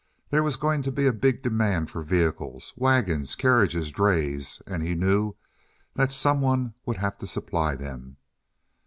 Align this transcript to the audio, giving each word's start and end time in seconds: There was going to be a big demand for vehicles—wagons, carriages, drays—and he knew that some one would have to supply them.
There 0.31 0.41
was 0.41 0.57
going 0.57 0.81
to 0.81 0.91
be 0.91 1.05
a 1.05 1.13
big 1.13 1.43
demand 1.43 1.91
for 1.91 2.01
vehicles—wagons, 2.01 3.35
carriages, 3.35 3.91
drays—and 3.91 4.81
he 4.81 4.95
knew 4.95 5.35
that 5.93 6.11
some 6.11 6.41
one 6.41 6.73
would 6.87 6.97
have 6.97 7.19
to 7.19 7.27
supply 7.27 7.75
them. 7.75 8.17